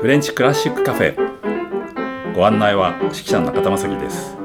[0.00, 2.32] フレンチクラシックカフェ。
[2.32, 4.36] ご案内は指揮者の中田正樹です。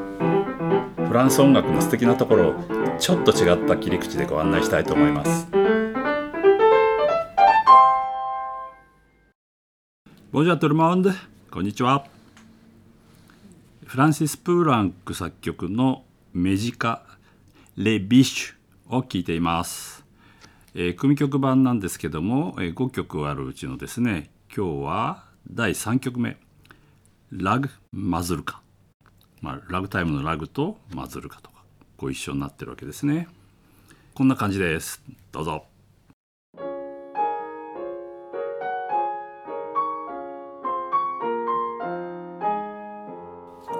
[1.07, 2.55] フランス音楽の素敵なところを
[2.97, 5.47] ちょっと違った切り口でご案内したいと思います。
[10.31, 11.11] ボジュアトルモンド
[11.51, 12.07] こんにちは
[13.85, 17.03] フランシス・プーランク作曲のメジカ・
[17.77, 20.03] レ・ビッシュを聴いています。
[20.73, 26.37] えー、組曲版なんですけども、えー、5曲あるうちのですね今日は第3曲目
[27.31, 28.61] ラグマズルカ、
[29.41, 31.63] まあ、ラグタイムのラグとマズルカとか
[31.97, 33.27] ご一緒になってるわけですね。
[34.13, 35.01] こんな感じです。
[35.31, 35.65] どうぞ。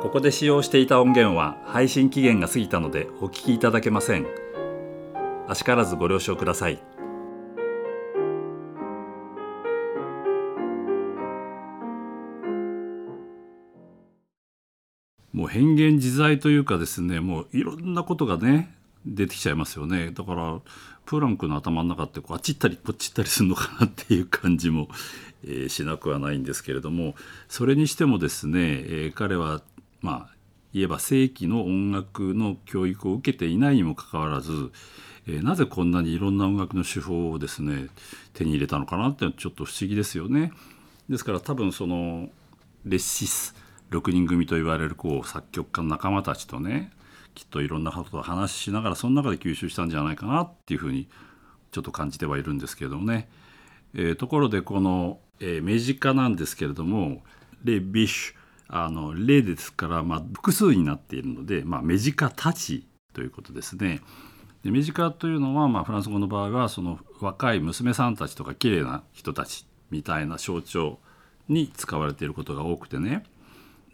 [0.02, 4.27] ここで使用していた音源は配信期限が過ぎたのでお聞きいただけません。
[5.48, 6.92] あしからずご了承ください。
[15.44, 18.73] もう変幻自在というかですねもういろんなことがね
[19.05, 20.61] 出てきちゃいますよねだから
[21.05, 24.88] プランクの頭の中ってこうあっち行ったりこっち行ったりするのかなっていう感じも、
[25.44, 27.16] えー、しなくはないんですけれども
[27.49, 29.61] それにしてもですね、えー、彼は
[29.99, 30.36] まあ
[30.73, 34.71] 言えば正規の音楽の教育を受けていないにもかかわらず、
[35.27, 37.89] えー、なぜこんなにいろんな音楽の手法をですね
[38.33, 40.53] 手に入れたのかなってちょっと不思議ですよね。
[41.09, 42.30] ですから多分その
[42.86, 43.53] レシス
[43.94, 46.91] 6人組と言われるこう作曲家の仲間たちとね
[47.36, 51.08] きっといろんなことを話しながらその中で吸収したんじゃないかなっていうふうに
[51.72, 53.30] ちょっと感じてはいるんですけれどもね。
[53.95, 57.23] えー、ところでこの、えー、メジカなんですけれども
[57.64, 58.36] レ・ビッシュ
[58.67, 64.02] あのレですから、まあ、複数になっているので、まあ、メジカたちということですね。
[64.64, 70.99] でメジカというのは、まあ、フランス語の場合はその若い娘さんたちとか綺麗な人たちみたいな象徴
[71.49, 73.25] に使われていることが多くてね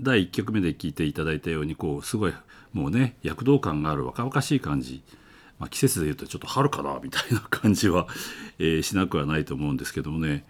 [0.02, 2.34] 第1曲目で聴いていただいたようにこうすごい
[2.74, 5.04] もうね躍動感がある若々しい感じ、
[5.58, 8.08] まあ、季節でいうとちょっと春かなみたいな感じは、
[8.60, 10.46] えー、しなくはないと思うんですけどもね、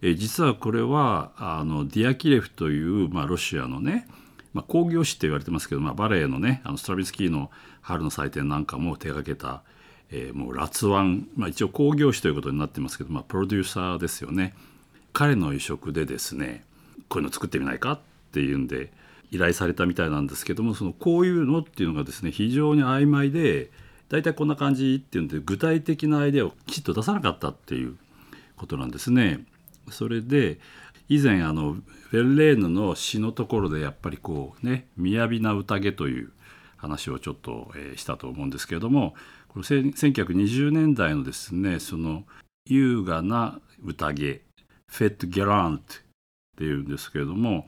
[0.00, 4.08] えー、実はこれはあのディアキレフという、まあ、ロシアのね、
[4.52, 7.50] まあ、工業師って言われてますけど、まあ、バレエのねあのストラビスキーの
[7.82, 9.62] 春の祭典なんかも手がけた、
[10.10, 14.54] えー、もうラツワン、まあ、一応工業師ということになってますけど、まあ、プロデューサーですよね。
[15.12, 16.64] 彼の移植でですね
[17.08, 17.92] こういうの作ってみないか？
[17.92, 18.92] ってていうんで
[19.30, 23.70] 依頼されたみたいなんですけどもそのこういうのっていうのがですね非常に曖昧で
[24.08, 27.96] 大体こんな感じっていうんで具体的なアイデアをきちっと出さなかったっていう
[28.56, 29.44] ことなんですね。
[29.90, 30.58] それで
[31.08, 31.76] 以前あの
[32.10, 36.32] フェルレーヌの詩のところでやっぱりこうね雅な宴という
[36.76, 39.14] 話をちょっと、え、したと思うんですけれども
[39.48, 42.24] これ1920年代のですねその
[42.66, 44.42] 優雅な宴
[44.88, 45.86] フェット・ギャラントっ
[46.58, 47.66] ていうんですけれども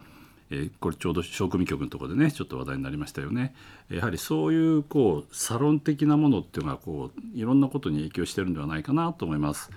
[0.51, 3.55] え、これちょうど小組曲のとこでねちょっと話題になりましたよね。
[3.91, 9.71] やはりそういうこうサロン的なものっていうのがこういろんなことに影響してるんではないかなと思います。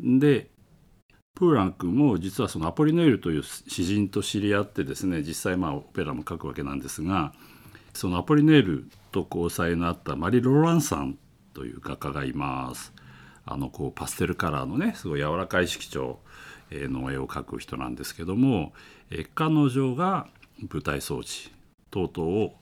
[0.00, 0.50] で
[1.34, 7.32] プーラン君も実はそのアポリネールという詩人と知り合ってですね実際まあオペラも書くわけなんですが
[7.94, 11.18] そのアポリネールと交際のあったマリ・ロランさん
[11.54, 12.92] という画家がいます。
[13.44, 16.20] あのこうパステルカラーのねすごい柔らかい色調
[16.88, 18.72] の絵を描く人なんですけども
[19.34, 20.26] 彼女が
[20.70, 21.50] 舞台装置
[21.90, 22.54] 等々を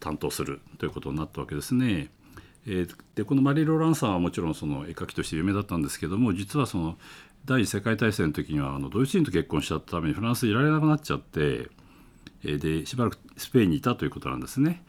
[0.00, 2.10] 担当するということになったわけですね。
[3.14, 6.96] でこのマリー・ロランさんはもちろんその絵描きとして有名だったんですけども実はその
[7.44, 11.68] 第一次世界大戦の時にはあのドイツ人と結婚しちゃったためにフランスにいられなくなっちゃって
[12.42, 14.82] でしばらくスペインにいたということなんですね。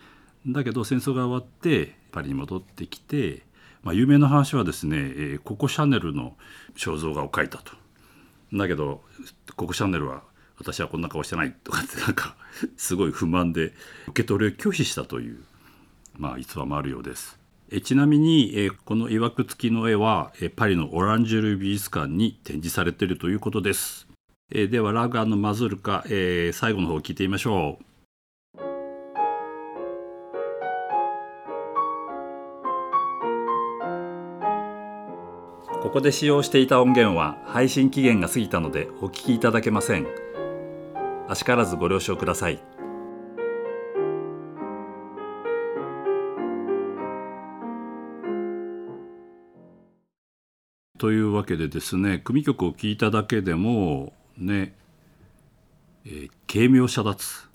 [0.47, 3.43] だけど戦争が終わってパリに戻ってきて、
[3.83, 6.37] まあ、有名な話はですねココ・シャネルの
[6.77, 7.84] 肖像画を描いたと。
[8.53, 9.01] だけど
[9.55, 10.23] ここチャネルは
[10.57, 12.35] 私はこんな顔してないとかってなんか
[12.77, 13.73] すごい不満で
[14.07, 15.43] 受け取りを拒否したという、
[16.17, 17.39] まあ、逸話もあるようです。
[17.71, 24.07] えちなみに、えこのいわくつきの絵はえパリのオランジュル美術館に展示されているということです。
[24.51, 27.94] えではラガーのマズルカ、えー、最後の方を聞いてみましょう。
[35.85, 40.07] ここで使用していた音源は配信期限が過ぎたのでお聞きいただけません。
[41.29, 42.59] あしからずご了承ください。
[50.97, 54.75] というわけでですね組曲を聴いただけでもね、
[56.03, 57.47] えー、軽妙遮奪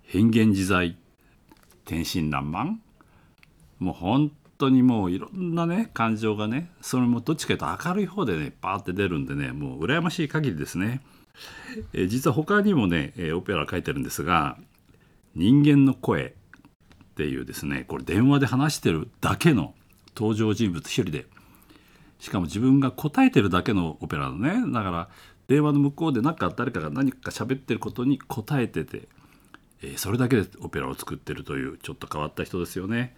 [0.00, 0.96] 変幻自在
[1.84, 2.78] 天真爛漫
[3.78, 11.00] もう本当にもういろんなね感情がねそれもどっちかというと明るい方でねバーって出るんでねもう羨ましい限りですね
[11.92, 14.56] え実は他にもね、えオペラ書いてるんですが
[15.34, 16.34] 「人間の声」
[17.04, 19.74] っていうですねこれ電話で話してるだけの
[20.16, 21.26] 登場人物一人で
[22.20, 25.08] しかも自分が答えてるだけのオペラのねだから
[25.46, 29.08] 電話の向こうで何か誰かが何か喋ってることに答えてて、
[29.82, 33.14] えー、それだけでオペラを作ってるというちょっと変わった人ですよね。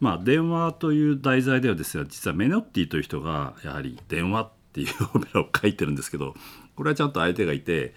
[0.00, 6.34] まあ電話という題材ではですね実はメノッティという人がやはり電話っていうオペラを書いてるんですけど
[6.76, 7.94] これはちゃんと相手がいて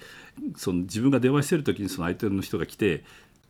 [0.56, 3.04] その自分が電話してる時にその相手の人が来て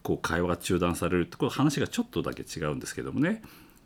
[0.04, 3.42] こう会話が中断されるってこれ話がちょっとだけ違うんですけどもね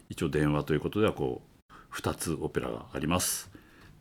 [0.09, 3.49] 一応電話ということではこう2つオペラがあります。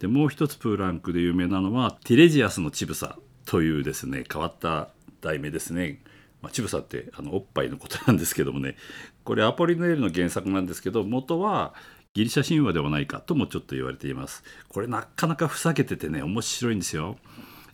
[0.01, 3.17] でもう一つプーランクで有名なのは「ティレジアスの乳房」
[3.47, 4.89] というですね変わった
[5.21, 6.01] 題名ですね。
[6.45, 8.77] まあ、乳房ってあのおっぱいのことなんですけどもね
[9.25, 11.73] これアポリネールの原作なんですけど元は
[12.13, 14.45] ギリシャ神話ではないかともちょっと言われています。
[14.69, 17.17] これなかなかふざけててね面白いんですよ。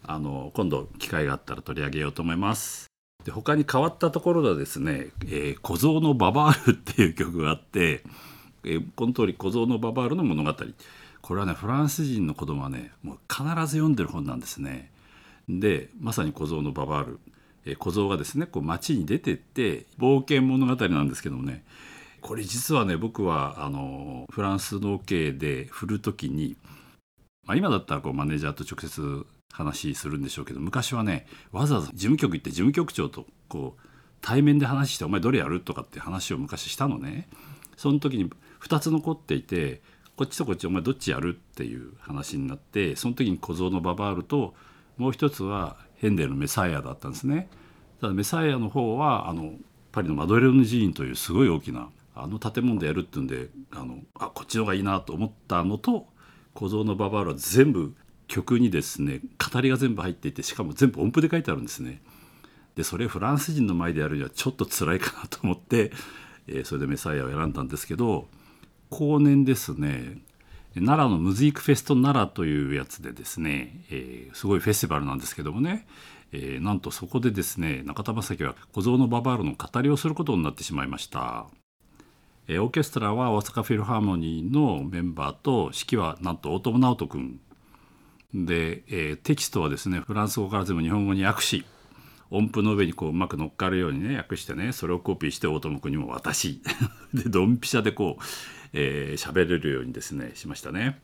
[0.06, 2.86] あの今度機会があったら取り上げようと思います。
[3.24, 8.02] で他に変わったところではですね「えー、小僧のババール」っていう曲があって、
[8.64, 10.54] えー、この通り小僧のババールの物語
[11.20, 14.90] これはねフランス人の子供はねもう必ず読んでる本なんですね。
[15.50, 17.18] でまさに小僧のババール、
[17.76, 21.64] 小僧がですねこう街に出てって冒険物語なんですけどもね
[22.20, 26.56] これ実はね僕はあのフランスの系で振る時に、
[27.46, 33.80] まあ、今だったらこうマネージャーと直接話するんでしょうけど昔はねわざわざ事務局行って事務局長とこう
[34.20, 37.28] 対面で話して「お前どれやる?」とかって話を昔したのね
[37.76, 38.30] その時に
[38.60, 39.82] 2つ残っていて
[40.16, 44.54] こっちとこっちお前どっちやるっていう話になってその時に小僧のババールと
[44.98, 47.48] もう一つはヘンデルのメサイアだったんですね。
[48.00, 49.52] ただメサイアの方はあの
[49.92, 56.06] パリのマドレーヌ寺院というすごい大きなあの建物でやるっていうんであのあこっちの方がいいなと思ったのと
[56.54, 57.94] 小僧のババールは全部
[58.28, 59.20] 曲にですね
[59.52, 62.00] 語りが全部入っていてしかも全部音符で書いてあるんですね。
[62.76, 65.92] でそれフランス人の前でやるにはちょっと辛いかなと思って、
[66.46, 68.28] えー、それでメサイアを選んだんですけど
[68.88, 70.22] 後年ですね
[70.74, 75.86] 奈良のムズイクフェスト奈良というやつでですね、えー、すごいフェスティバルなんですけどもね、
[76.32, 81.46] えー、なんとそこでですね中田正樹は小僧のババールの語りをすることになってしまいました。
[82.46, 87.40] えー、オーケストラは大阪フィルハーモニーのメンバーと指揮はなんと大友直人君
[88.32, 91.64] で、えー、テキストはですねフランス語から全部日本語に訳し
[92.30, 96.62] 音符の上にこううまく乗っかるようにね訳してねそれをコピーして大友君にも渡し
[97.12, 98.30] でドンピシャでこう喋、
[98.74, 101.00] えー、れるようにですねしましたね。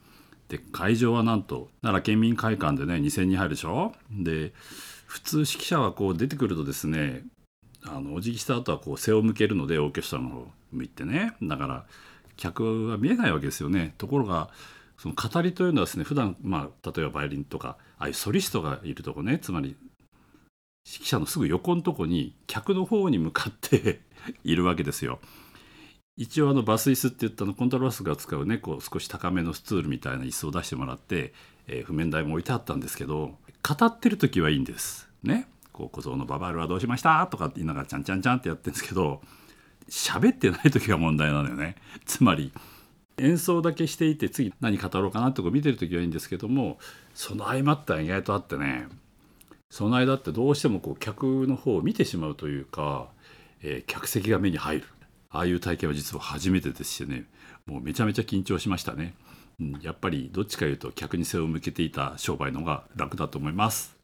[0.47, 3.93] で会場はなんと奈良県民会館でね2,000人入るでしょ？
[4.09, 4.53] で
[5.05, 7.25] 普通指揮者はこう出てくるとですね
[7.83, 11.85] あのお辞儀した後はこう背を向けるのでオーケストラの方向いてねだから
[12.37, 13.93] 客は見えないわけですよね。
[13.97, 14.49] ところが
[14.97, 19.75] その語りというのはですね普段まあ例えばバイオリンとかああいうソリストがいるとこねつまり
[20.89, 23.99] 指揮者のすぐ横のとこに客の方に向かって
[24.45, 25.19] いるわけですよ。
[26.15, 31.33] 一応あのバス椅子って言ったのコントラバスが使うねこう少し高めのスツールみたいな椅子を出してもらって、
[31.67, 35.09] えー、譜面台も置いてあったんですけど語ってる時はいいんです。
[35.21, 35.47] ね。
[35.73, 39.21] こう小僧のババールはどうしましたとかって言いながらちゃんちゃんちゃんってやってるんですけど
[39.89, 41.75] 喋ってない時が問題なのよね。
[42.05, 42.51] つまり
[43.17, 46.79] 演奏だけしていて次何語ろうかなってこう見てる時はいいんですけども
[47.13, 48.87] その合間って意外とあってね
[49.69, 53.09] その間ってどうしてもこう客の方を見てしまうというか、
[53.61, 54.87] えー、客席が目に入る。
[55.29, 57.25] ああいう体験は実は初めてですしね。
[57.65, 59.13] もうめちゃめちゃ緊張しましたね、
[59.59, 63.97] うん、やっぱりどっちかいうと客に背を向けていた商売の方が楽だと思います。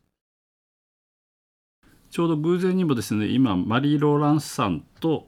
[2.09, 5.27] ちょうど偶然にもですね今マリー・ローランスさんと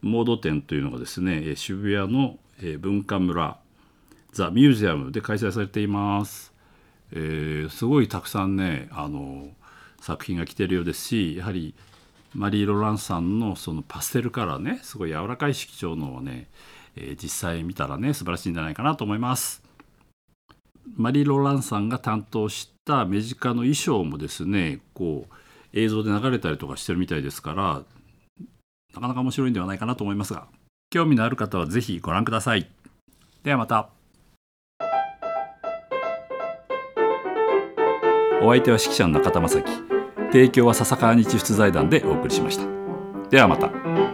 [0.00, 3.58] モード展というのがですね渋谷のえー、文化村
[4.32, 6.52] ザ・ミュージアムで開催されています。
[7.12, 9.48] えー、すごいたくさんねあの
[10.04, 11.74] 作品が来てるようですしやはり
[12.34, 16.48] マリー・ロランさんのそのパステルカラーねすごい柔らかい色調のをね、
[16.94, 19.62] えー、実際見たらね素晴らしいんじゃないかなと思います。
[20.96, 25.34] マリー・ロランさんが担当したメジカの衣装もですねこう
[25.72, 27.82] 映像で流れたりとかしてるみたいですから
[28.94, 30.46] なかなか面白いんではないかなと思いますが
[30.90, 32.68] 興味のある方はぜひご覧ください。
[33.42, 33.88] ではまた。
[38.42, 39.93] お相手は指揮者の中田正樹。
[40.34, 42.64] 提供は笹川日出財団でお送りしました。
[43.30, 44.13] ではまた。